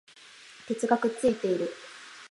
[0.67, 1.69] 鉄がくっついている